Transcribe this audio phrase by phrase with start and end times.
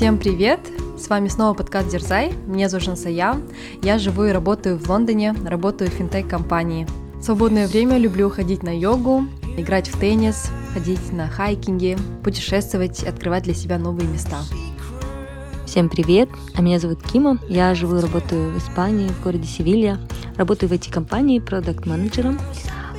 [0.00, 0.60] Всем привет!
[0.98, 2.32] С вами снова подкаст Дерзай.
[2.46, 3.36] Меня зовут Жансая.
[3.82, 6.86] Я живу и работаю в Лондоне, работаю в финтех-компании.
[7.16, 9.26] В свободное время люблю ходить на йогу,
[9.58, 14.38] играть в теннис, ходить на хайкинги, путешествовать, открывать для себя новые места.
[15.66, 16.30] Всем привет!
[16.54, 17.38] А меня зовут Кима.
[17.46, 19.98] Я живу и работаю в Испании, в городе Севилья.
[20.38, 22.38] Работаю в IT-компании продукт-менеджером.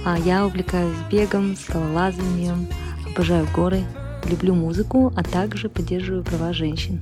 [0.06, 2.68] А я увлекаюсь бегом, скалолазанием,
[3.08, 3.86] обожаю горы,
[4.26, 7.02] люблю музыку, а также поддерживаю права женщин.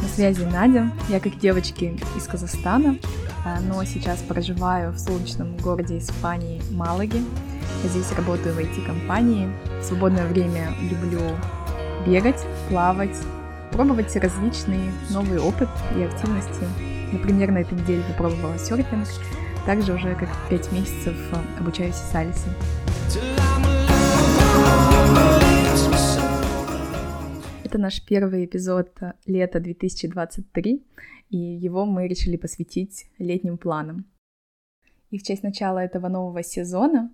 [0.00, 0.90] На связи Надя.
[1.08, 2.96] Я как девочки из Казахстана,
[3.44, 7.22] а, но сейчас проживаю в солнечном городе Испании Малаге.
[7.84, 9.48] Здесь работаю в IT-компании.
[9.80, 11.20] В свободное время люблю
[12.06, 13.16] бегать, плавать,
[13.72, 16.64] пробовать различные новые опыт и активности.
[17.12, 19.08] Например, на этой неделе попробовала серфинг,
[19.66, 22.48] также уже как пять месяцев а, обучаюсь сальсе.
[27.70, 30.84] Это наш первый эпизод лета 2023,
[31.30, 34.06] и его мы решили посвятить летним планам.
[35.10, 37.12] И в честь начала этого нового сезона,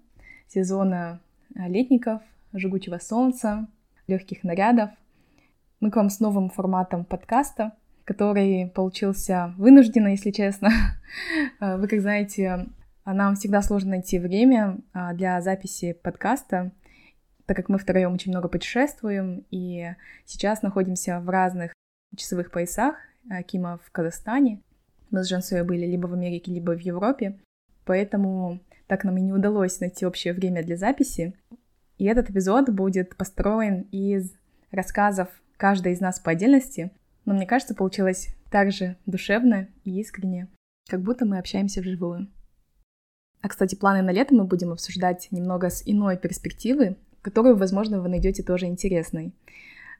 [0.49, 1.21] сезона
[1.55, 2.23] а, летников,
[2.55, 3.69] жгучего солнца,
[4.07, 4.89] легких нарядов,
[5.81, 7.73] мы к вам с новым форматом подкаста,
[8.05, 10.71] который получился вынужденно, если честно.
[11.61, 12.65] А, вы, как знаете,
[13.05, 16.73] нам всегда сложно найти время а, для записи подкаста,
[17.47, 19.95] так как мы втроем очень много путешествуем, и
[20.25, 21.73] сейчас находимся в разных
[22.17, 22.97] часовых поясах.
[23.31, 24.61] А, Кима в Казахстане,
[25.11, 27.39] мы с Жансуей были либо в Америке, либо в Европе,
[27.85, 31.35] поэтому так нам и не удалось найти общее время для записи.
[31.99, 34.33] И этот эпизод будет построен из
[34.71, 36.91] рассказов каждой из нас по отдельности,
[37.25, 40.49] но мне кажется, получилось так же душевно и искренне,
[40.89, 42.29] как будто мы общаемся вживую.
[43.43, 48.09] А, кстати, планы на лето мы будем обсуждать немного с иной перспективы, которую, возможно, вы
[48.09, 49.33] найдете тоже интересной.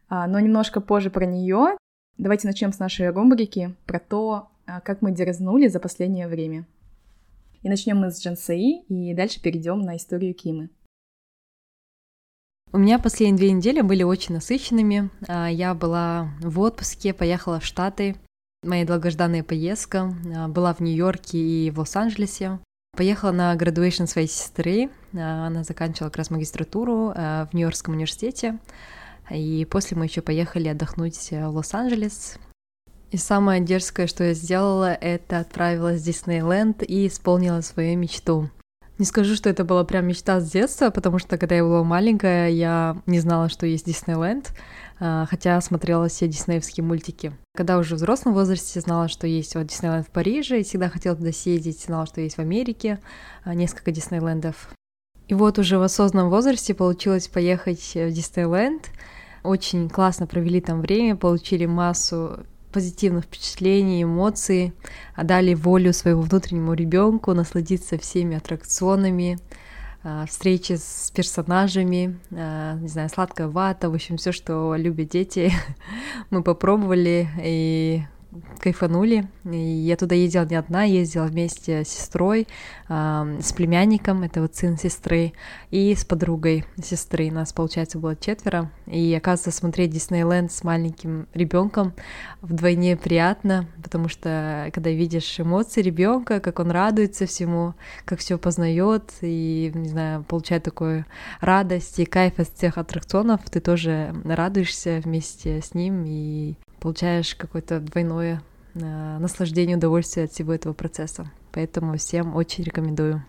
[0.09, 1.77] А, но немножко позже про нее.
[2.19, 6.67] Давайте начнем с нашей рубрики про то, а, как мы дерзнули за последнее время.
[7.65, 10.71] И начнем мы с Джансаи, и дальше перейдем на историю Кимы.
[12.73, 15.11] У меня последние две недели были очень насыщенными.
[15.27, 18.15] А, я была в отпуске, поехала в Штаты.
[18.63, 20.15] Моя долгожданная поездка
[20.49, 22.61] была в Нью-Йорке и в Лос-Анджелесе.
[22.97, 24.89] Поехала на graduation своей сестры.
[25.15, 28.59] А, она заканчивала как раз магистратуру в Нью-Йоркском университете.
[29.31, 32.39] И после мы еще поехали отдохнуть в Лос-Анджелес.
[33.11, 38.51] И самое дерзкое, что я сделала, это отправилась в Диснейленд и исполнила свою мечту.
[38.99, 42.49] Не скажу, что это была прям мечта с детства, потому что когда я была маленькая,
[42.49, 44.53] я не знала, что есть Диснейленд, а,
[44.99, 47.33] хотя смотрела все диснеевские мультики.
[47.55, 51.17] Когда уже в взрослом возрасте знала, что есть вот Диснейленд в Париже, и всегда хотела
[51.17, 52.99] туда съездить, знала, что есть в Америке
[53.45, 54.71] а, несколько Диснейлендов.
[55.29, 58.91] И вот уже в осознанном возрасте получилось поехать в Диснейленд.
[59.43, 64.75] Очень классно провели там время, получили массу позитивных впечатлений, эмоций,
[65.15, 69.66] а дали волю своему внутреннему ребенку насладиться всеми аттракционами, а,
[70.29, 75.53] встречи с персонажами, а, не знаю, сладкая вата, в общем, все, что любят дети,
[76.31, 78.03] мы попробовали, и
[78.61, 79.29] кайфанули.
[79.45, 82.47] И я туда ездила не одна, ездила вместе с сестрой,
[82.89, 85.33] с племянником, это вот сын сестры,
[85.71, 87.31] и с подругой сестры.
[87.31, 88.71] Нас, получается, было четверо.
[88.87, 91.95] И, оказывается, смотреть Диснейленд с маленьким ребенком
[92.43, 97.75] вдвойне приятно, потому что когда видишь эмоции ребенка, как он радуется всему,
[98.05, 101.05] как все познает и, не знаю, получает такую
[101.41, 106.55] радость и кайф от всех аттракционов, ты тоже радуешься вместе с ним и
[106.87, 111.33] получаешь какое-то двойное э, наслаждение, удовольствие от всего этого процесса.
[111.51, 113.27] Поэтому всем очень рекомендую.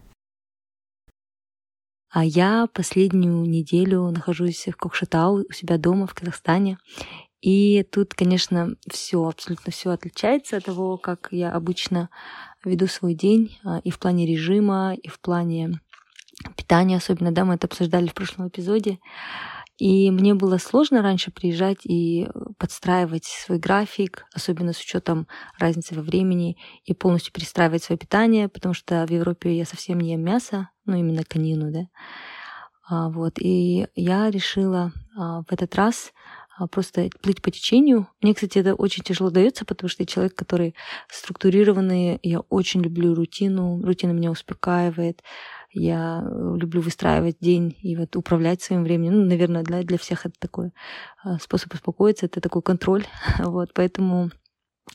[2.11, 6.77] А я последнюю неделю нахожусь в Кокшетау у себя дома в Казахстане.
[7.41, 12.11] И тут, конечно, все, абсолютно все отличается от того, как я обычно
[12.63, 15.81] веду свой день а, и в плане режима, и в плане
[16.55, 18.99] питания особенно, да, мы это обсуждали в прошлом эпизоде.
[19.77, 25.27] И мне было сложно раньше приезжать и э, подстраивать свой график, особенно с учетом
[25.59, 30.13] разницы во времени, и полностью перестраивать свое питание, потому что в Европе я совсем не
[30.13, 31.87] ем мясо, ну именно конину, да.
[32.89, 36.13] А, вот, и я решила а, в этот раз
[36.57, 38.07] а, просто плыть по течению.
[38.21, 40.73] Мне, кстати, это очень тяжело дается, потому что я человек, который
[41.09, 45.21] структурированный, я очень люблю рутину, рутина меня успокаивает,
[45.77, 49.21] я э, люблю выстраивать день и вот управлять своим временем.
[49.21, 50.71] Ну, наверное, для, для всех это такой
[51.23, 53.05] а, способ успокоиться, это такой контроль.
[53.39, 54.31] Вот, поэтому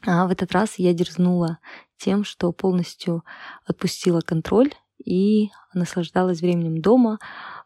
[0.06, 1.58] а в этот раз я дерзнула
[1.96, 3.25] тем, что полностью
[3.67, 4.73] отпустила контроль
[5.05, 7.19] и наслаждалась временем дома,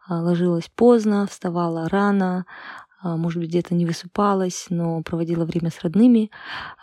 [0.07, 2.47] а, ложилась поздно, вставала рано,
[3.17, 6.31] может быть, где-то не высыпалась, но проводила время с родными.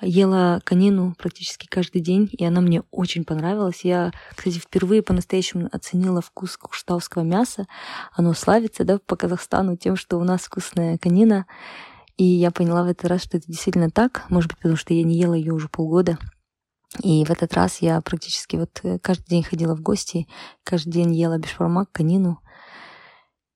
[0.02, 3.82] Ела конину практически каждый день, и она мне очень понравилась.
[3.84, 7.66] Я, кстати, впервые по-настоящему оценила вкус куштауского мяса.
[8.14, 11.46] Оно славится да, по Казахстану тем, что у нас вкусная конина.
[12.16, 14.24] И я поняла в этот раз, что это действительно так.
[14.30, 16.20] Может быть, потому что я не ела ее уже полгода.
[17.02, 20.28] И в этот раз я практически вот э, каждый день ходила в гости,
[20.64, 22.40] каждый день ела бешбармак, конину.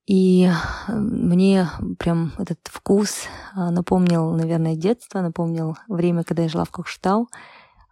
[0.07, 1.67] И э, мне
[1.99, 7.27] прям этот вкус а, напомнил, наверное, детство, напомнил время, когда я жила в Кокштау.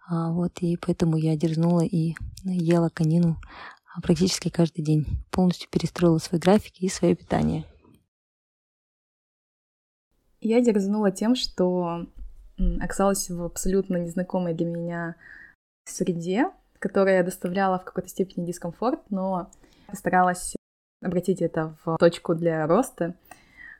[0.08, 3.36] А, вот, и поэтому я дерзнула и ела конину
[3.94, 5.06] а, практически каждый день.
[5.30, 7.66] Полностью перестроила свой график и свое питание.
[10.40, 12.06] Я дерзнула тем, что
[12.80, 15.16] оказалась в абсолютно незнакомой для меня
[15.84, 19.50] среде, которая доставляла в какой-то степени дискомфорт, но
[19.86, 20.54] постаралась
[21.02, 23.14] обратить это в точку для роста.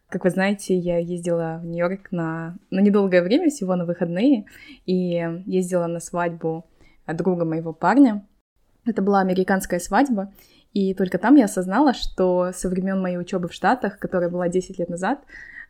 [0.09, 4.45] Как вы знаете, я ездила в Нью-Йорк на, на недолгое время, всего на выходные,
[4.85, 6.65] и ездила на свадьбу
[7.07, 8.25] друга моего парня.
[8.85, 10.33] Это была американская свадьба,
[10.73, 14.79] и только там я осознала, что со времен моей учебы в Штатах, которая была 10
[14.79, 15.21] лет назад,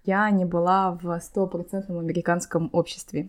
[0.06, 3.28] я не была в стопроцентном американском обществе.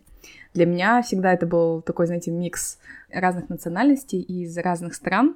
[0.54, 2.80] Для меня всегда это был такой, знаете, микс
[3.12, 5.36] разных национальностей из разных стран,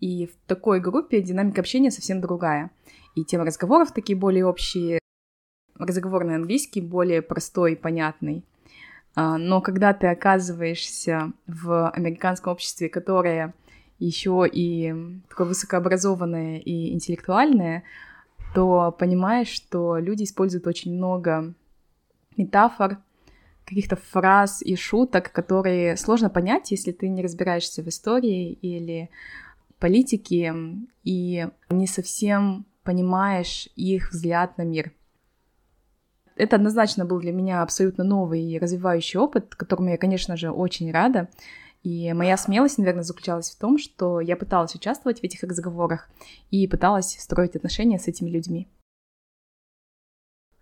[0.00, 2.70] и в такой группе динамика общения совсем другая.
[3.14, 4.98] И темы разговоров такие более общие,
[5.78, 8.44] разговорный английский более простой, понятный.
[9.14, 13.54] А, но когда ты оказываешься в американском обществе, которое
[13.98, 14.94] еще и
[15.28, 17.84] такое высокообразованное и интеллектуальное,
[18.54, 21.54] то понимаешь, что люди используют очень много
[22.36, 22.98] метафор,
[23.64, 29.10] каких-то фраз и шуток, которые сложно понять, если ты не разбираешься в истории или
[29.78, 30.54] политике
[31.04, 34.92] и не совсем понимаешь их взгляд на мир.
[36.36, 40.90] Это однозначно был для меня абсолютно новый и развивающий опыт, которому я, конечно же, очень
[40.90, 41.28] рада.
[41.82, 46.08] И моя смелость, наверное, заключалась в том, что я пыталась участвовать в этих разговорах
[46.50, 48.68] и пыталась строить отношения с этими людьми.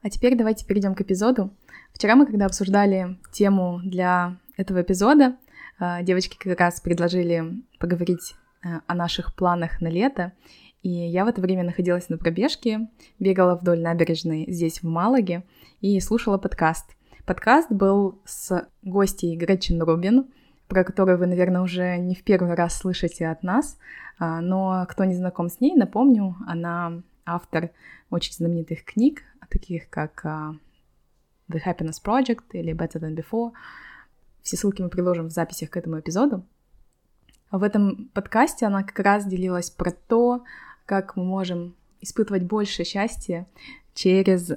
[0.03, 1.55] А теперь давайте перейдем к эпизоду.
[1.93, 5.37] Вчера мы, когда обсуждали тему для этого эпизода,
[5.79, 10.33] а, девочки как раз предложили поговорить а, о наших планах на лето,
[10.83, 12.89] и я в это время находилась на пробежке,
[13.19, 15.45] бегала вдоль набережной здесь, в Малаге,
[15.83, 16.97] и слушала подкаст.
[17.27, 20.31] Подкаст был с гостьей Гретчен Рубин,
[20.71, 23.77] про которую вы, наверное, уже не в первый раз слышите от нас,
[24.21, 27.71] а, но кто не знаком с ней, напомню, она автор
[28.09, 30.55] очень знаменитых книг, таких как а,
[31.51, 33.51] The Happiness Project или Better Than Before.
[34.43, 36.47] Все ссылки мы приложим в записях к этому эпизоду.
[37.51, 40.45] В этом подкасте она как раз делилась про то,
[40.87, 43.49] как мы можем испытывать больше счастья
[43.93, 44.53] через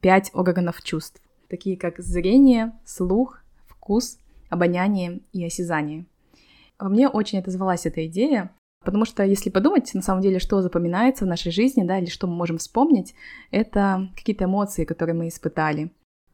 [0.00, 6.06] пять органов чувств, такие как зрение, слух, вкус, обоняние и осязание.
[6.78, 8.52] Во мне очень отозвалась эта идея,
[8.84, 12.26] потому что если подумать, на самом деле, что запоминается в нашей жизни, да, или что
[12.26, 13.14] мы можем вспомнить,
[13.50, 15.90] это какие-то эмоции, которые мы испытали.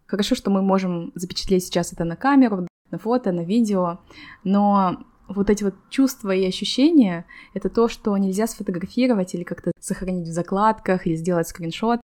[0.07, 4.01] Хорошо, что мы можем запечатлеть сейчас это на камеру, на фото, на видео,
[4.45, 4.99] но
[5.29, 7.25] вот эти вот чувства и ощущения—
[7.55, 12.01] это то, что нельзя сфотографировать или как-то сохранить в закладках или сделать скриншот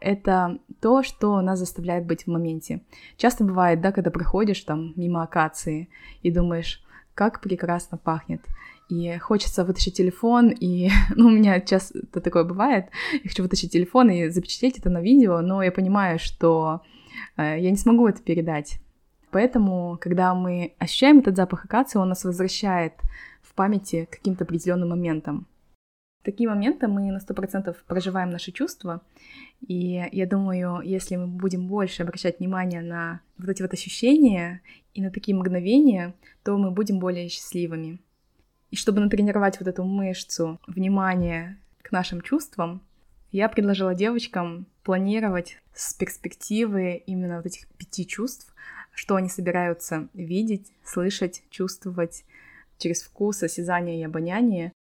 [0.00, 2.82] это то, что нас заставляет быть в моменте.
[3.16, 5.88] Часто бывает, да, когда проходишь там мимо акации
[6.22, 6.82] и думаешь,
[7.14, 8.40] как прекрасно пахнет.
[8.88, 14.10] И хочется вытащить телефон, и, ну, у меня часто такое бывает, я хочу вытащить телефон
[14.10, 16.80] и запечатлеть это на видео, но я понимаю, что
[17.36, 18.80] э, я не смогу это передать.
[19.30, 22.94] Поэтому, когда мы ощущаем этот запах акации, он нас возвращает
[23.42, 25.46] в памяти к каким-то определенным моментам.
[26.22, 29.00] Такие моменты мы на 100% проживаем наши чувства,
[29.66, 34.60] и я думаю, если мы будем больше обращать внимание на вот эти вот ощущения
[34.92, 38.00] и на такие мгновения, то мы будем более счастливыми.
[38.70, 42.82] И чтобы натренировать вот эту мышцу внимания к нашим чувствам,
[43.32, 48.54] я предложила девочкам планировать с перспективы именно вот этих пяти чувств,
[48.92, 52.24] что они собираются видеть, слышать, чувствовать
[52.76, 54.72] через вкус, осязание и обоняние,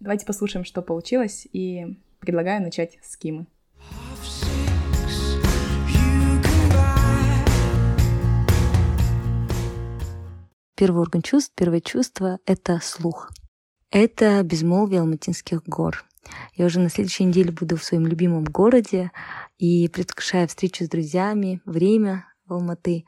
[0.00, 3.46] Давайте послушаем, что получилось, и предлагаю начать с Кимы.
[10.76, 13.30] Первый орган чувств, первое чувство— это слух.
[13.90, 16.04] Это безмолвие Алматинских гор.
[16.54, 19.12] Я уже на следующей неделе буду в своем любимом городе
[19.56, 23.04] и предвкушаю встречу с друзьями, время в Алматы.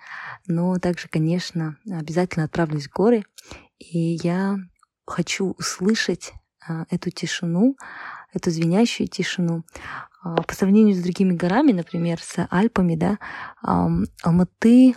[0.46, 3.24] Но также, конечно, обязательно отправлюсь в горы.
[3.78, 4.58] И я
[5.04, 6.32] хочу услышать
[6.90, 7.76] эту тишину,
[8.32, 9.64] эту звенящую тишину.
[10.22, 13.18] а, по сравнению с другими горами, например, с Альпами, да,
[13.62, 14.94] Алматы,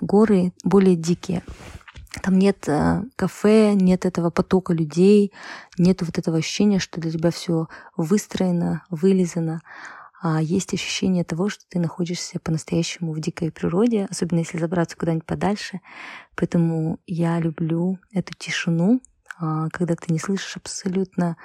[0.00, 1.42] горы более дикие.
[2.22, 5.32] Там нет э, кафе, нет этого потока людей,
[5.76, 9.60] нет вот этого ощущения, что для тебя все выстроено, вылизано.
[10.20, 15.26] А есть ощущение того, что ты находишься по-настоящему в дикой природе, особенно если забраться куда-нибудь
[15.26, 15.80] подальше.
[16.34, 21.36] Поэтому я люблю эту тишину, а, когда ты не слышишь абсолютно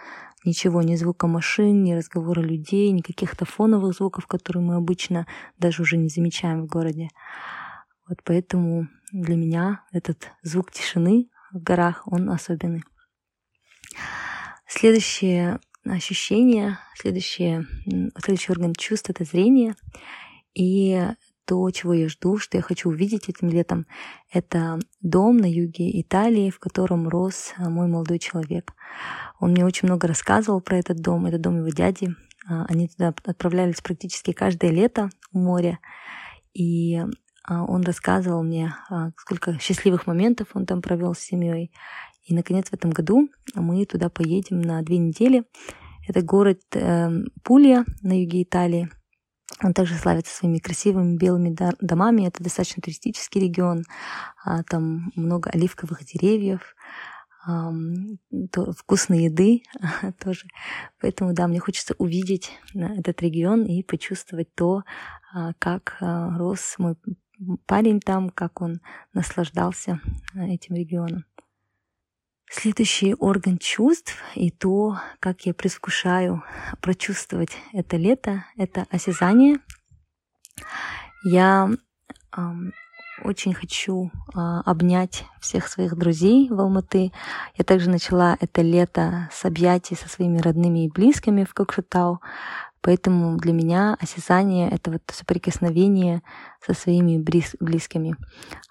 [0.45, 5.81] ничего, ни звука машин, ни разговора людей, ни каких-то фоновых звуков, которые мы обычно даже
[5.81, 7.09] уже не замечаем в городе.
[8.07, 12.83] Вот поэтому для меня этот звук тишины в горах, он особенный.
[14.67, 17.67] Следующее ощущение, следующее,
[18.17, 19.75] следующий орган чувств— это зрение.
[20.53, 21.07] И
[21.45, 23.85] то, чего я жду, что я хочу увидеть этим летом,
[24.31, 28.73] это дом на юге Италии, в котором рос а, мой молодой человек.
[29.39, 32.15] Он мне очень много рассказывал про этот дом, это дом его дяди.
[32.47, 35.79] А, они туда отправлялись практически каждое лето в море.
[36.53, 36.97] И
[37.45, 38.75] а, он рассказывал мне,
[39.17, 41.71] сколько счастливых моментов он там провел с семьей.
[42.25, 45.43] И, наконец, в этом году мы туда поедем на две недели.
[46.07, 47.09] Это город э,
[47.43, 48.89] Пулья на юге Италии.
[49.61, 52.27] Он также славится своими красивыми белыми домами.
[52.27, 53.83] Это достаточно туристический регион.
[54.43, 56.75] А, там много оливковых деревьев,
[58.77, 59.63] вкусной еды
[60.23, 60.47] тоже.
[61.01, 64.83] Поэтому, да, мне хочется увидеть этот регион и почувствовать то,
[65.33, 66.95] а, как а, рос мой
[67.65, 68.79] парень там, как он
[69.13, 69.99] наслаждался
[70.35, 71.25] этим регионом.
[72.55, 76.43] Следующий орган чувств и то, как я предвкушаю
[76.81, 79.57] прочувствовать это лето, это осязание.
[81.23, 81.71] Я
[82.37, 82.41] э,
[83.23, 87.11] очень хочу э, обнять всех своих друзей в Алматы.
[87.55, 92.21] Я также начала это лето с объятий со своими родными и близкими в Кокшетау.
[92.81, 96.21] Поэтому для меня осязание— это вот соприкосновение
[96.63, 98.15] со своими близкими.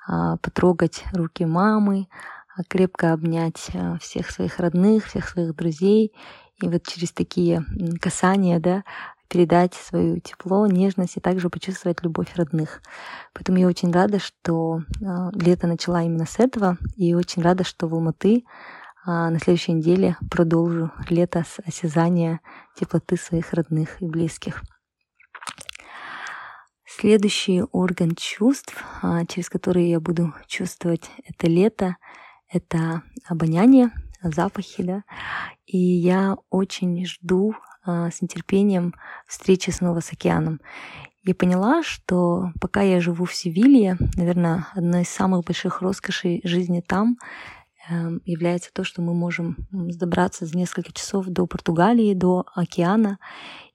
[0.08, 2.06] Э, потрогать руки мамы,
[2.68, 6.12] крепко обнять э, всех своих родных, всех своих друзей,
[6.61, 7.64] и вот через такие
[8.00, 8.85] касания, да,
[9.28, 12.82] передать свое тепло, нежность и также почувствовать любовь родных.
[13.32, 17.88] Поэтому я очень рада, что э, лето начала именно с этого, и очень рада, что
[17.88, 18.44] в Алматы
[19.04, 22.40] а, на следующей неделе продолжу лето с осязания
[22.76, 24.62] теплоты своих родных и близких.
[26.85, 31.97] Следующий орган чувств, а, через который я буду чувствовать это лето,
[32.52, 33.90] это обоняние,
[34.23, 35.04] запахи, да.
[35.66, 37.54] И я очень жду
[37.85, 38.94] а, с нетерпением
[39.26, 40.61] встречи снова с океаном.
[41.25, 46.80] Я поняла, что пока я живу в Севилье, наверное, одной из самых больших роскошей жизни
[46.80, 47.16] там
[47.88, 53.18] э, является то, что мы можем добраться за несколько часов до Португалии, до океана.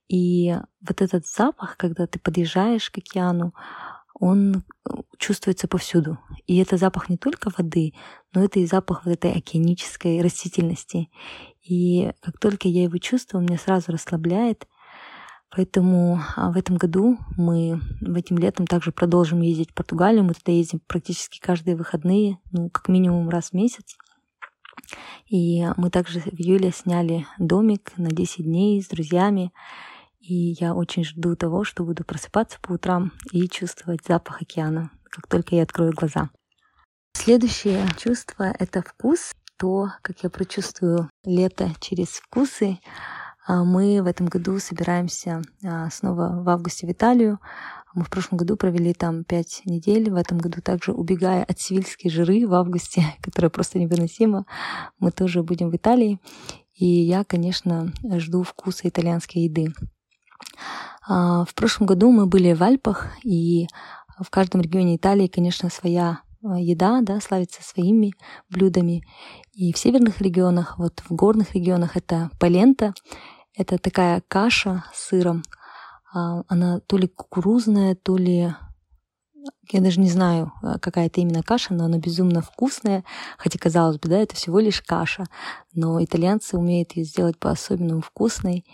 [0.10, 3.54] И вот этот запах, когда ты подъезжаешь к океану,
[4.20, 6.18] он э, чувствуется повсюду.
[6.46, 7.94] И это запах не только воды,
[8.34, 11.10] но это и запах вот этой океанической растительности.
[11.64, 14.68] И как только я его чувствую, он меня сразу расслабляет.
[15.50, 20.24] Поэтому а, в этом году мы в этим летом также продолжим ездить в Португалию.
[20.24, 23.98] Мы туда ездим практически каждые выходные, ну, как минимум раз в месяц.
[25.28, 29.52] И мы также в июле сняли домик на 10 дней с друзьями.
[30.28, 35.28] И я очень жду того, что буду просыпаться по утрам и чувствовать запах океана, как
[35.28, 36.32] только я открою глаза.
[37.14, 39.32] Следующее чувство— это вкус.
[39.58, 42.78] То, как я прочувствую лето через вкусы.
[43.48, 47.40] А мы в этом году собираемся а, снова в августе в Италию.
[47.96, 50.12] Мы в прошлом году провели там пять недель.
[50.12, 54.46] В этом году также убегая от сивильской жиры в августе, которая просто невыносима,
[55.00, 56.20] мы тоже будем в Италии.
[56.76, 59.74] И я, конечно, жду вкуса итальянской еды.
[61.08, 63.68] А, в прошлом году мы были в Альпах, и
[64.20, 68.14] в каждом регионе Италии, конечно, своя а, еда, да, славится своими
[68.50, 69.04] блюдами.
[69.54, 72.94] И в северных регионах, вот в горных регионах это полента,
[73.56, 75.44] это такая каша с сыром.
[76.14, 78.54] А, она то ли кукурузная, то ли
[79.70, 80.52] я даже не знаю,
[80.82, 83.04] какая это именно каша, но она безумно вкусная.
[83.38, 85.26] Хотя, казалось бы, да, это всего лишь каша.
[85.74, 88.66] Но итальянцы умеют ее сделать по-особенному вкусной.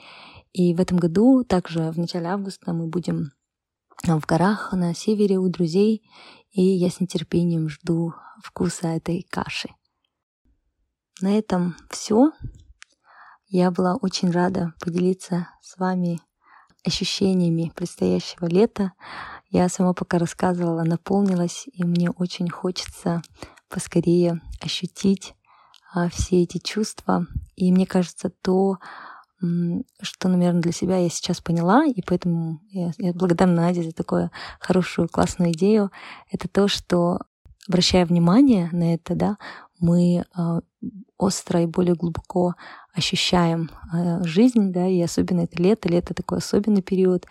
[0.54, 3.32] И в этом году, также в начале августа, мы будем
[4.04, 6.04] в горах на севере у друзей,
[6.52, 9.70] и я с нетерпением жду вкуса этой каши.
[11.22, 12.32] На этом все.
[13.48, 16.20] Я была очень рада поделиться с вами
[16.86, 18.94] ощущениями предстоящего лета.
[19.50, 23.22] Я сама пока рассказывала, наполнилась, и мне очень хочется
[23.70, 25.34] поскорее ощутить
[25.94, 27.26] а, все эти чувства.
[27.56, 28.80] И мне кажется, то,
[30.02, 34.32] что, наверное, для себя я сейчас поняла, и поэтому я, я благодарна Наде за такую
[34.60, 35.92] хорошую, классную идею,
[36.32, 37.20] это то, что
[37.68, 39.38] обращая внимание на это, да,
[39.80, 40.62] мы э,
[41.18, 42.56] остро и более глубоко
[42.94, 47.26] ощущаем э, жизнь, да, и особенно это лето, лето такой особенный период,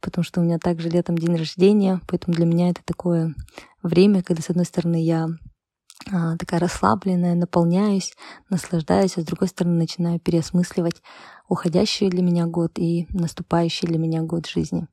[0.00, 3.34] потому что у меня также летом день рождения, поэтому для меня это такое
[3.82, 5.28] время, когда, с одной стороны, я а,
[6.38, 8.14] такая расслабленная, наполняюсь,
[8.48, 11.02] наслаждаюсь, а с другой стороны начинаю переосмысливать
[11.48, 14.86] уходящий для меня год и наступающий для меня год жизни.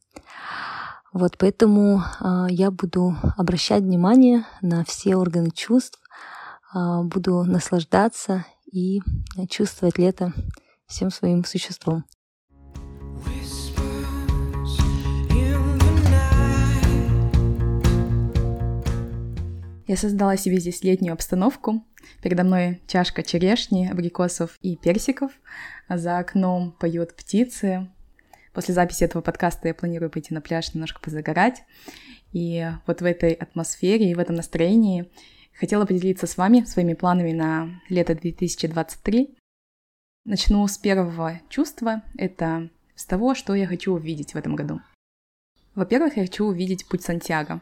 [1.13, 5.99] Вот поэтому а, я буду обращать внимание на все органы чувств,
[6.73, 9.01] а, буду наслаждаться и
[9.49, 10.33] чувствовать лето
[10.87, 12.03] всем своим существом.
[19.87, 21.81] Я создала себе здесь летнюю обстановку.
[22.21, 25.31] Передо мной чашка черешни, абрикосов и персиков.
[25.87, 27.89] За окном поют птицы.
[28.51, 31.63] После записи этого подкаста я планирую пойти на пляж немножко позагорать.
[32.33, 35.09] И вот в этой атмосфере и в этом настроении
[35.53, 39.37] хотела поделиться с вами своими планами на лето 2023.
[40.25, 42.03] Начну с первого чувства.
[42.17, 44.81] Это с того, что я хочу увидеть в этом году.
[45.75, 47.61] Во-первых, я хочу увидеть путь Сантьяго.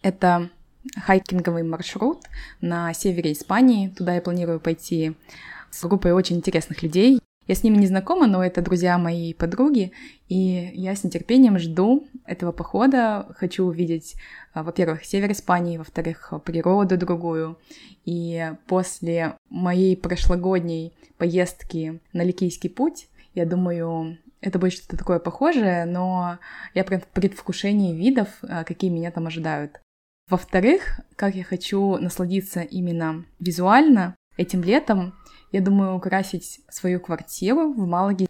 [0.00, 0.50] Это
[0.96, 2.22] хайкинговый маршрут
[2.60, 3.88] на севере Испании.
[3.88, 5.14] Туда я планирую пойти
[5.70, 7.20] с группой очень интересных людей.
[7.46, 9.92] Я с ними не знакома, но это друзья моей подруги,
[10.28, 13.28] и я с нетерпением жду этого похода.
[13.36, 14.16] Хочу увидеть,
[14.52, 17.56] а, во-первых, север Испании, во-вторых, природу другую.
[18.04, 25.84] И после моей прошлогодней поездки на Ликийский путь, я думаю, это будет что-то такое похожее,
[25.84, 26.38] но
[26.74, 29.80] я прям в предвкушении видов, а, какие меня там ожидают.
[30.28, 35.14] Во-вторых, как я хочу насладиться именно визуально этим летом,
[35.52, 38.26] я думаю украсить свою квартиру в Малаге.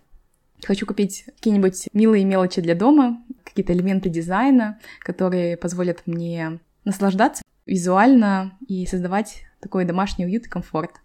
[0.63, 8.59] Хочу купить какие-нибудь милые мелочи для дома, какие-то элементы дизайна, которые позволят мне наслаждаться визуально
[8.69, 11.01] и создавать такой домашний уют и комфорт.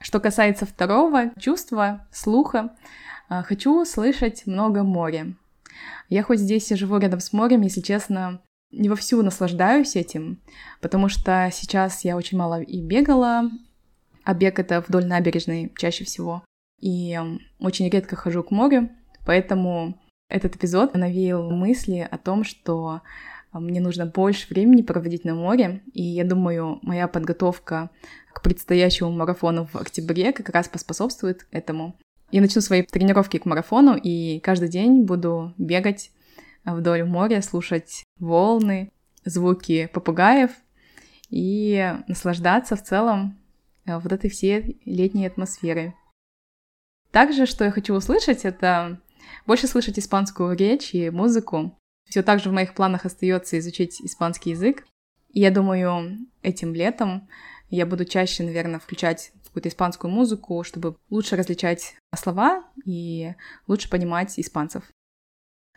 [0.00, 2.74] Что касается второго чувства, слуха,
[3.28, 5.34] а, хочу слышать много моря.
[6.08, 8.40] Я хоть здесь и живу рядом с морем, если честно,
[8.76, 10.40] не вовсю наслаждаюсь этим,
[10.80, 13.50] потому что сейчас я очень мало и бегала,
[14.24, 16.44] а бег это вдоль набережной чаще всего,
[16.80, 17.18] и
[17.58, 18.90] очень редко хожу к морю,
[19.24, 23.02] поэтому этот эпизод навеял мысли о том, что
[23.52, 27.90] мне нужно больше времени проводить на море, и я думаю, моя подготовка
[28.32, 31.96] к предстоящему марафону в октябре как раз поспособствует этому.
[32.32, 36.10] Я начну свои тренировки к марафону, и каждый день буду бегать
[36.64, 38.90] вдоль моря, слушать волны,
[39.24, 40.50] звуки попугаев
[41.30, 43.38] и наслаждаться в целом
[43.86, 45.94] э, вот этой всей летней атмосферой.
[47.10, 49.00] Также, что я хочу услышать, это
[49.46, 51.78] больше слышать испанскую речь и музыку.
[52.08, 54.86] Все так же в моих планах остается изучить испанский язык.
[55.32, 57.28] И я думаю, этим летом
[57.70, 63.34] я буду чаще, наверное, включать какую-то испанскую музыку, чтобы лучше различать слова и
[63.66, 64.84] лучше понимать испанцев.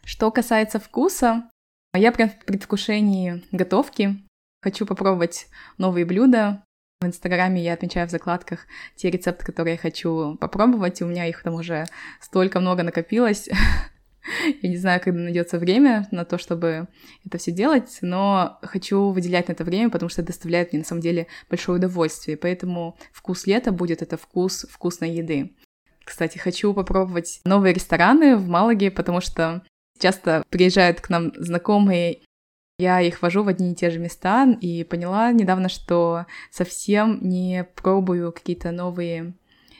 [0.07, 1.49] Что касается вкуса,
[1.93, 4.25] я прям в предвкушении готовки.
[4.63, 6.63] Хочу попробовать новые блюда.
[7.01, 11.43] В Инстаграме я отмечаю в закладках те рецепты, которые я хочу попробовать, у меня их
[11.43, 11.87] там уже
[12.21, 13.49] столько много накопилось.
[14.61, 16.87] Я не знаю, когда найдется время на то, чтобы
[17.25, 20.85] это все делать, но хочу выделять на это время, потому что это доставляет мне на
[20.85, 22.37] самом деле большое удовольствие.
[22.37, 25.53] Поэтому вкус лета будет это вкус вкусной еды.
[26.05, 29.63] Кстати, хочу попробовать новые рестораны в Малаге, потому что
[29.99, 32.21] Часто приезжают к нам знакомые,
[32.79, 37.63] я их вожу в одни и те же места, и поняла недавно, что совсем не
[37.75, 39.33] пробую какие-то новые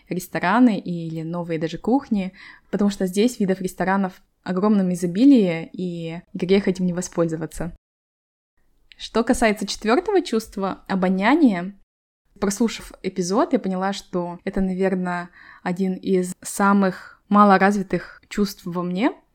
[0.10, 2.34] рестораны или новые даже кухни,
[2.72, 7.76] потому что здесь видов ресторанов огромном изобилии, и грех этим не воспользоваться.
[8.98, 11.76] Что касается четвертого чувства, обоняния,
[12.40, 15.30] прослушав эпизод, я поняла, что это, наверное,
[15.62, 19.12] один из самых малоразвитых чувств во мне—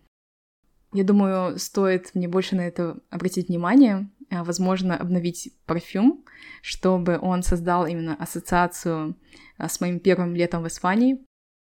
[0.93, 6.25] я думаю, стоит мне больше на это обратить внимание, а, возможно, обновить парфюм,
[6.61, 9.17] чтобы он создал именно ассоциацию
[9.59, 11.19] а, с моим первым летом в Испании.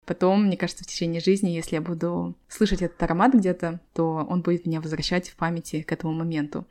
[0.05, 4.41] Потом, мне кажется, в течение жизни, если я буду слышать этот аромат где-то, то он
[4.41, 6.67] будет меня возвращать в памяти к этому моменту.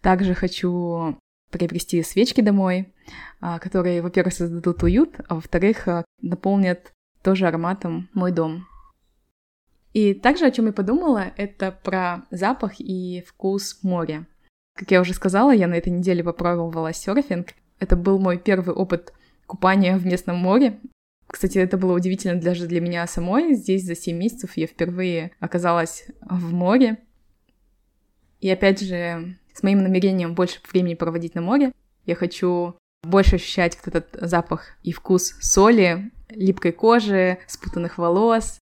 [0.00, 1.16] Также хочу
[1.50, 2.92] приобрести свечки домой,
[3.40, 5.86] а, которые, во-первых, создадут уют, а во-вторых,
[6.20, 8.66] наполнят тоже ароматом мой дом.
[9.98, 14.28] И также, о чем я подумала, это про запах и вкус моря.
[14.76, 17.48] Как я уже сказала, я на этой неделе попробовала серфинг.
[17.80, 19.12] Это был мой первый опыт
[19.46, 20.78] купания в местном море.
[21.26, 23.54] Кстати, это было удивительно даже для меня самой.
[23.54, 26.98] Здесь за 7 месяцев я впервые оказалась в море.
[28.38, 31.72] И опять же, с моим намерением больше времени проводить на море,
[32.06, 38.60] я хочу больше ощущать вот этот запах и вкус соли, липкой кожи, спутанных волос.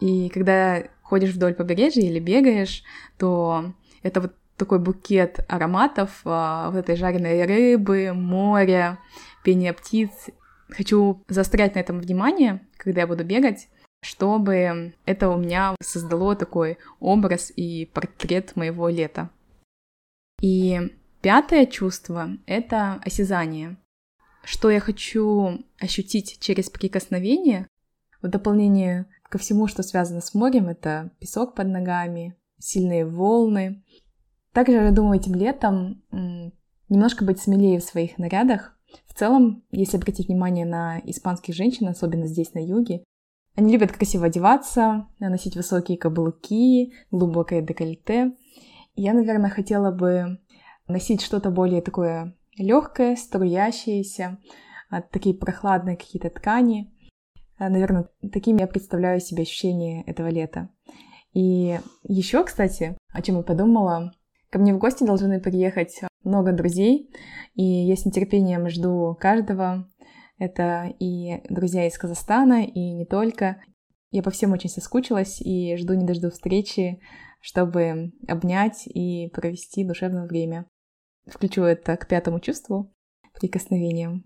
[0.00, 2.82] И когда ходишь вдоль побережья или бегаешь,
[3.18, 8.98] то это вот такой букет ароматов а, вот этой жареной рыбы, моря,
[9.42, 10.10] пения птиц.
[10.68, 13.68] Хочу заострять на этом внимание, когда я буду бегать,
[14.02, 19.30] чтобы это у меня создало такой образ и портрет моего лета.
[20.40, 20.80] И
[21.20, 23.76] пятое чувство— это осязание.
[24.44, 27.66] Что я хочу ощутить через прикосновение,
[28.20, 33.82] в дополнение ко всему, что связано с морем, это песок под ногами, сильные волны.
[34.52, 36.04] Также, я думаю, этим летом
[36.88, 38.78] немножко быть смелее в своих нарядах.
[39.08, 43.02] В целом, если обратить внимание на испанских женщин, особенно здесь, на юге,
[43.56, 48.36] они любят красиво одеваться, носить высокие каблуки, глубокое декольте.
[48.94, 50.38] Я, наверное, хотела бы
[50.86, 54.38] носить что-то более такое легкое, струящееся,
[54.90, 56.93] а, такие прохладные какие-то ткани.
[57.56, 60.70] А, наверное, такими я представляю себе ощущение этого лета.
[61.32, 64.12] И еще, кстати, о чем я подумала,
[64.50, 67.10] ко мне в гости должны приехать много друзей,
[67.54, 69.88] и я с нетерпением жду каждого.
[70.38, 73.62] Это и друзья из Казахстана, и не только.
[74.10, 77.00] Я по всем очень соскучилась и жду не дожду встречи
[77.44, 80.66] чтобы обнять и провести душевное время.
[81.26, 82.90] Включу это к пятому чувству,
[83.38, 84.24] прикосновением.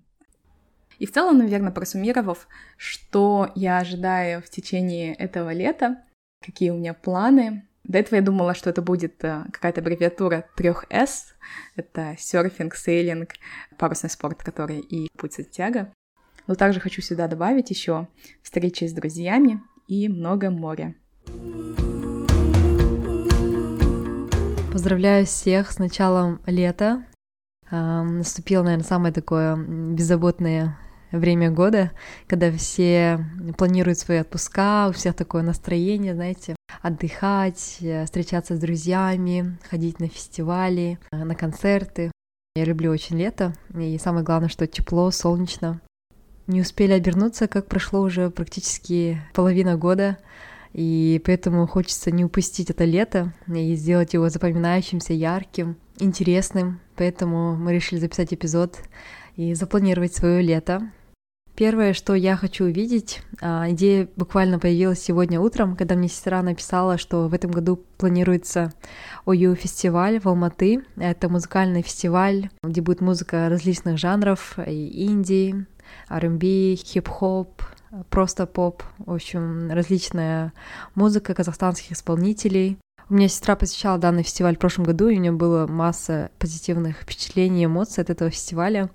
[0.99, 6.03] И в целом, наверное, просуммировав, что я ожидаю в течение этого лета,
[6.45, 7.69] какие у меня планы.
[7.85, 11.35] До этого я думала, что это будет э, какая-то аббревиатура трех S.
[11.77, 13.31] Это серфинг, сейлинг,
[13.79, 15.93] парусный спорт, который и путь Сантьяго.
[16.47, 18.09] Но также хочу сюда добавить еще
[18.43, 20.95] встречи с друзьями и много моря.
[24.73, 27.07] Поздравляю всех с началом лета.
[27.71, 30.79] Наступило, наверное, самое такое беззаботное
[31.13, 31.93] время года,
[32.27, 33.25] когда все
[33.57, 40.09] планируют свои отпуска, у всех такое настроение, знаете, отдыхать, э, встречаться с друзьями, ходить на
[40.09, 42.11] фестивали, э, на концерты.
[42.55, 45.81] Я люблю очень лето, и самое главное, что тепло, солнечно.
[46.47, 50.19] Не успели обернуться, как прошло уже практически половина года,
[50.73, 56.81] и поэтому хочется не упустить это лето и сделать его запоминающимся, ярким, интересным.
[56.97, 58.79] Поэтому мы решили записать эпизод
[59.37, 60.91] и запланировать свое лето.
[61.59, 66.99] Первое, что я хочу увидеть, а, идея буквально появилась сегодня утром, когда мне сестра написала,
[66.99, 68.73] что в этом году планируется
[69.27, 70.85] ОЮ фестиваль в Алматы.
[70.97, 75.67] Это музыкальный фестиваль, где будет музыка различных жанров, и инди,
[76.09, 77.61] R&B, хип-хоп,
[78.09, 80.53] просто поп, в общем, различная
[80.95, 82.79] музыка казахстанских исполнителей.
[83.11, 86.99] У меня сестра посещала данный фестиваль в прошлом году, и у нее было масса позитивных
[86.99, 88.91] впечатлений, эмоций от этого фестиваля.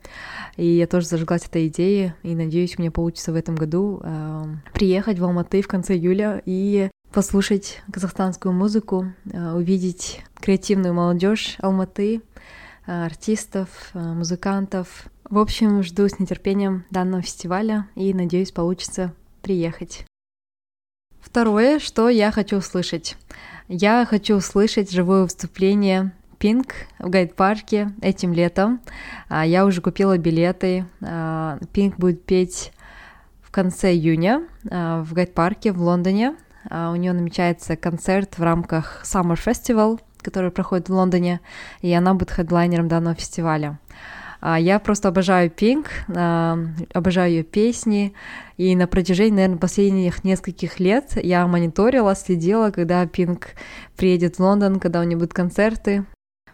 [0.56, 4.44] И я тоже зажглась этой идеей, и надеюсь, у меня получится в этом году э,
[4.72, 12.22] приехать в Алматы в конце июля и послушать казахстанскую музыку, э, увидеть креативную молодежь Алматы,
[12.86, 20.06] э, артистов, э, музыкантов, в общем, жду с нетерпением данного фестиваля и надеюсь, получится приехать.
[21.20, 23.18] Второе, что я хочу услышать.
[23.68, 28.82] Я хочу услышать живое выступление Пинк в гайд-парке этим летом.
[29.30, 30.86] А, я уже купила билеты.
[31.02, 32.74] А, Пинк будет петь
[33.42, 36.36] в конце июня а, в гайд-парке в Лондоне.
[36.70, 41.42] У нее намечается концерт в рамках Summer Festival, который проходит в Лондоне,
[41.82, 43.80] и она будет хедлайнером данного фестиваля.
[44.46, 46.60] А, я просто обожаю Пинк, а,
[46.94, 48.14] обожаю ее песни,
[48.58, 53.52] и на протяжении, наверное, последних нескольких лет я мониторила, следила, когда Пинк
[53.96, 56.04] приедет в Лондон, когда у нее будут концерты.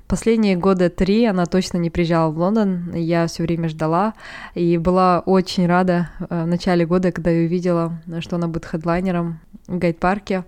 [0.08, 4.13] Последние года три она точно не приезжала в Лондон, я все время ждала
[4.54, 9.39] и была очень рада э, в начале года, когда я увидела, что она будет хедлайнером
[9.65, 10.45] в гайд-парке.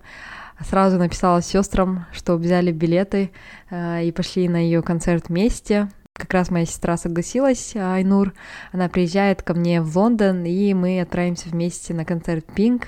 [0.60, 3.32] Сразу написала сестрам, что взяли билеты
[3.71, 5.89] э, и пошли на ее концерт вместе
[6.21, 8.34] как раз моя сестра согласилась, а, Айнур,
[8.71, 12.86] она приезжает ко мне в Лондон, и мы отправимся вместе на концерт Pink.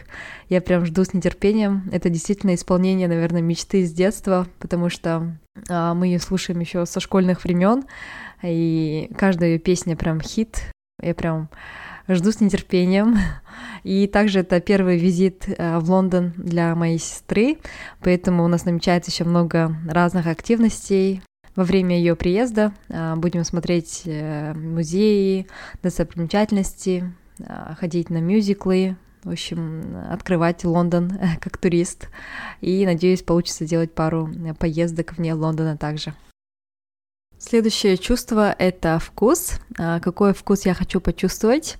[0.49, 1.89] Я прям жду с нетерпением.
[1.91, 5.37] Это действительно исполнение, наверное, мечты с детства, потому что
[5.69, 7.83] а, мы ее слушаем еще со школьных времен,
[8.43, 10.71] и каждая ее песня прям хит.
[11.01, 11.49] Я прям
[12.07, 13.17] жду с нетерпением.
[13.83, 17.57] И также это первый визит а, в Лондон для моей сестры,
[18.01, 21.21] поэтому у нас намечается еще много разных активностей
[21.55, 22.73] во время ее приезда.
[22.89, 25.47] А, будем смотреть э, музеи,
[25.81, 27.13] достопримечательности,
[27.79, 31.11] ходить на мюзиклы, в общем, открывать Лондон
[31.41, 32.09] как турист.
[32.61, 36.13] И надеюсь, получится делать пару поездок вне Лондона также.
[37.43, 39.59] Следующее чувство— это вкус.
[39.77, 41.77] А, какой вкус я хочу почувствовать?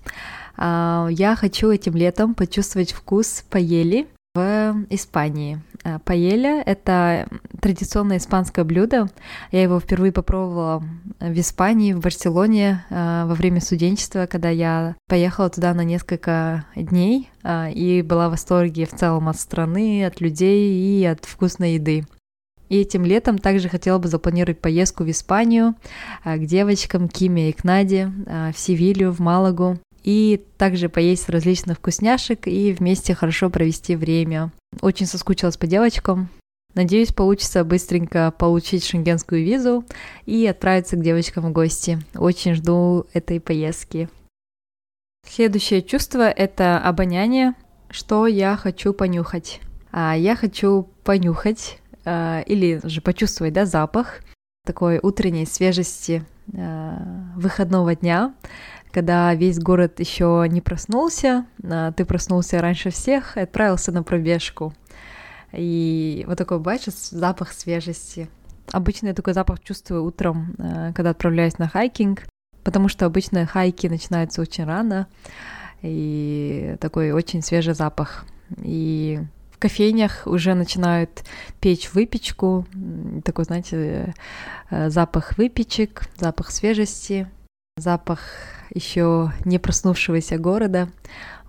[0.58, 5.62] А, я хочу этим летом почувствовать вкус паели в Испании.
[5.84, 7.28] А, паэля— это
[7.62, 9.08] традиционное испанское блюдо.
[9.52, 10.84] Я его впервые попробовала
[11.20, 18.04] в Испании, в Барселоне во время студенчества, когда я поехала туда на несколько дней и
[18.04, 22.04] была в восторге в целом от страны, от людей и от вкусной еды.
[22.70, 25.76] И этим летом также хотела бы запланировать поездку в Испанию
[26.26, 29.78] к девочкам Киме и к Наде, а, в Севилью, в Малагу.
[30.04, 34.52] И также поесть различных вкусняшек и вместе хорошо провести время.
[34.82, 36.30] Очень соскучилась по девочкам.
[36.76, 39.86] Надеюсь, получится быстренько получить шенгенскую визу
[40.26, 42.00] и отправиться к девочкам в гости.
[42.16, 44.10] Очень жду этой поездки.
[45.26, 47.54] Следующее чувство— это обоняние.
[47.90, 49.62] Что я хочу понюхать?
[49.92, 54.22] А я хочу понюхать Э, или же почувствовать, да, запах
[54.66, 56.98] такой утренней свежести э,
[57.36, 58.34] выходного дня,
[58.94, 64.74] когда весь город еще не проснулся, а ты проснулся раньше всех и отправился на пробежку.
[65.52, 68.30] И вот такой, бачишь, запах свежести.
[68.72, 72.24] Обычно я такой запах чувствую утром, э, когда отправляюсь на хайкинг,
[72.64, 75.08] потому что обычно хайки начинаются очень рано,
[75.82, 78.26] и такой очень свежий запах.
[78.58, 79.20] И
[79.64, 81.24] кофейнях уже начинают
[81.62, 82.68] печь выпечку,
[83.24, 84.14] такой, знаете,
[84.70, 87.30] э, запах выпечек, запах свежести,
[87.78, 88.20] запах
[88.72, 90.90] еще не проснувшегося города.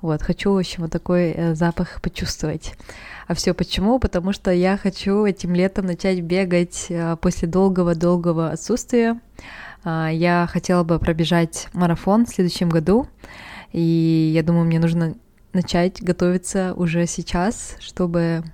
[0.00, 2.74] Вот, хочу, в общем, вот такой э, запах почувствовать.
[3.28, 3.98] А все почему?
[3.98, 9.20] Потому что я хочу этим летом начать бегать э, после долгого-долгого отсутствия.
[9.84, 13.06] А, я хотела бы пробежать марафон в следующем году,
[13.72, 15.14] и я думаю, мне нужно
[15.52, 18.44] начать готовиться уже сейчас, чтобы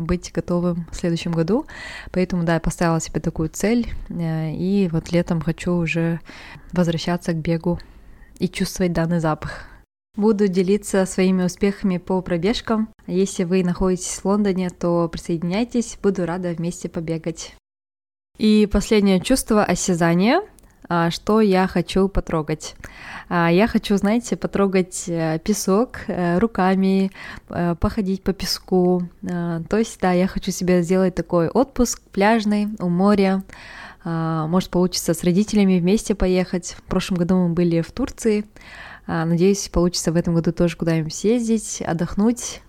[0.00, 1.66] быть готовым в следующем году.
[2.12, 6.20] Поэтому, да, я поставила себе такую цель, э, и вот летом хочу уже
[6.72, 7.78] возвращаться к бегу
[8.38, 9.64] и чувствовать данный запах.
[10.16, 12.88] Буду делиться своими успехами по пробежкам.
[13.06, 17.54] Если вы находитесь в Лондоне, то присоединяйтесь, буду рада вместе побегать.
[18.38, 19.74] И последнее чувство а,
[21.10, 22.76] что я хочу потрогать.
[23.28, 27.10] А, я хочу, знаете, потрогать э, песок э, руками,
[27.48, 29.08] э, походить по песку.
[29.28, 33.42] А, то есть, да, я хочу себе сделать такой отпуск пляжный у моря.
[34.04, 36.76] Может, получится с родителями вместе поехать.
[36.78, 38.44] В прошлом году мы были в Турции.
[39.08, 42.62] Надеюсь, получится в этом году тоже куда-нибудь съездить, отдохнуть,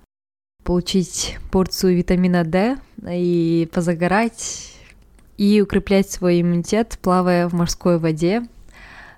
[0.64, 2.78] получить порцию витамина D
[3.08, 4.77] и позагорать,
[5.38, 8.44] и укреплять свой иммунитет, плавая в морской воде.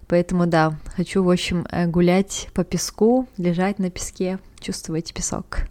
[0.08, 5.68] Поэтому да, хочу, в общем, э, гулять по песку, лежать на песке, чувствовать песок.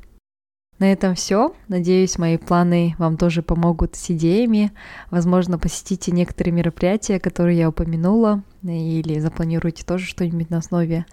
[0.79, 1.55] На этом все.
[1.67, 4.73] Надеюсь, мои планы вам тоже помогут с идеями.
[5.11, 11.05] Возможно, посетите некоторые мероприятия, которые я упомянула, или запланируйте тоже что-нибудь на основе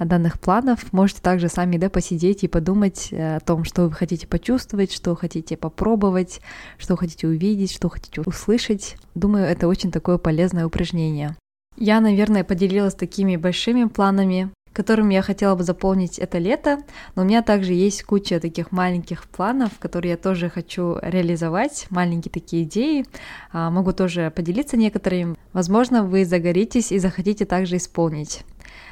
[0.00, 0.92] данных планов.
[0.92, 5.14] Можете также сами да, посидеть и подумать э, о том, что вы хотите почувствовать, что
[5.14, 6.40] хотите попробовать,
[6.76, 8.96] что хотите увидеть, что хотите услышать.
[9.14, 11.36] Думаю, это очень такое полезное упражнение.
[11.76, 16.80] Я, наверное, поделилась такими большими планами, которым я хотела бы заполнить это лето,
[17.14, 22.32] но у меня также есть куча таких маленьких планов, которые я тоже хочу реализовать, маленькие
[22.32, 23.06] такие идеи.
[23.52, 25.36] А, могу тоже поделиться некоторыми.
[25.52, 28.42] Возможно, вы загоритесь и захотите также исполнить.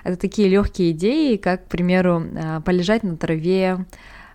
[0.05, 3.85] Это такие легкие идеи, как, к примеру, а, полежать на траве,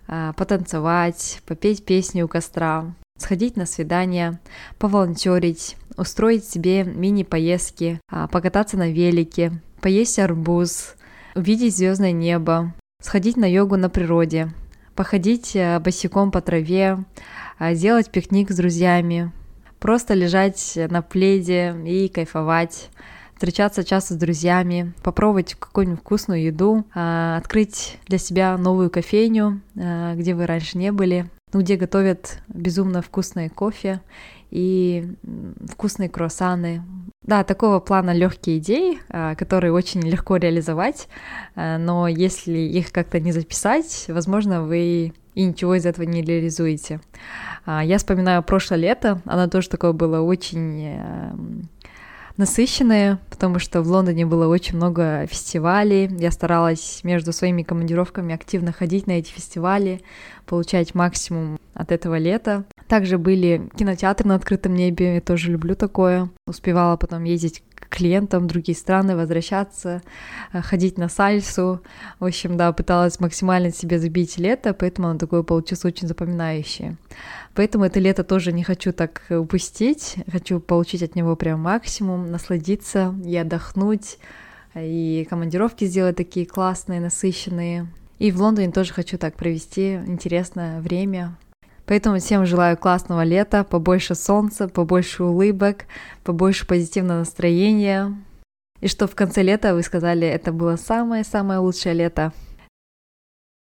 [0.08, 4.40] а, потанцевать, попеть песни у костра, сходить на свидание,
[4.80, 10.97] поволонтерить, устроить себе мини-поездки, покататься на велике, поесть арбуз,
[11.38, 14.52] увидеть звездное небо, сходить на йогу на природе,
[14.96, 16.98] походить э, босиком по траве,
[17.60, 19.32] э, сделать пикник с друзьями,
[19.80, 22.90] просто лежать на пледе и кайфовать,
[23.36, 30.34] встречаться часто с друзьями, попробовать какую-нибудь вкусную еду, э, открыть для себя новую кофейню, где
[30.34, 34.02] вы раньше не были, ну, где готовят безумно вкусное кофе
[34.50, 35.14] и
[35.70, 36.82] вкусные круассаны.
[37.28, 41.10] Да, такого плана легкие идеи, а, которые очень легко реализовать,
[41.56, 47.02] а, но если их как-то не записать, возможно, вы и ничего из этого не реализуете.
[47.66, 51.70] А, я вспоминаю прошлое лето, оно тоже такое было очень эм,
[52.38, 56.10] насыщенное, потому что в Лондоне было очень много фестивалей.
[56.18, 60.02] Я старалась между своими командировками активно ходить на эти фестивали,
[60.46, 62.64] получать максимум от этого лета.
[62.88, 66.30] Также были кинотеатры на открытом небе, я тоже люблю такое.
[66.48, 70.02] Успевала потом ездить к клиентам в другие страны, возвращаться,
[70.54, 71.82] э, ходить на сальсу.
[72.20, 76.96] В общем, да, пыталась максимально себе забить лето, поэтому оно такое получилось очень запоминающее.
[77.56, 83.14] Поэтому это лето тоже не хочу так упустить, хочу получить от него прям максимум, насладиться
[83.26, 84.18] и отдохнуть,
[84.76, 87.88] и командировки сделать такие классные, насыщенные.
[88.20, 91.36] И в Лондоне тоже хочу так провести интересное время,
[91.88, 95.86] Поэтому всем желаю классного лета, побольше солнца, побольше улыбок,
[96.26, 98.14] побольше позитивного настроения.
[98.82, 102.34] И что в конце лета вы сказали, это было самое-самое лучшее лето.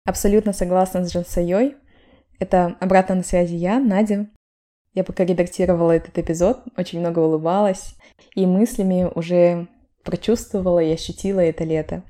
[0.04, 1.76] Абсолютно согласна с Джансайой.
[2.38, 4.28] Это обратно на связи я, Надя.
[4.92, 7.94] Я пока редактировала этот эпизод, очень много улыбалась
[8.34, 9.68] и мыслями уже
[10.04, 12.02] прочувствовала и ощутила это лето.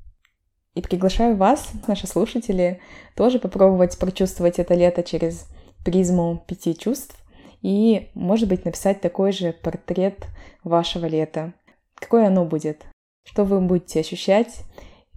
[0.73, 2.81] И приглашаю вас, наши слушатели,
[3.15, 5.47] тоже попробовать прочувствовать это лето через
[5.83, 7.15] призму пяти чувств
[7.61, 10.27] и, может быть, написать такой же портрет
[10.63, 11.53] вашего лета.
[11.95, 12.85] Какое оно будет?
[13.23, 14.61] Что вы будете ощущать,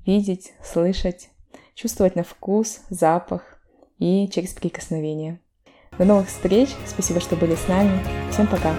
[0.05, 1.31] видеть, слышать,
[1.75, 3.59] чувствовать на вкус, запах
[3.99, 5.41] и через прикосновение.
[5.99, 8.01] До новых встреч, спасибо, что были с нами.
[8.31, 8.75] Всем пока!